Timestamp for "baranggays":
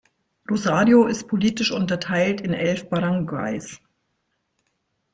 2.89-3.79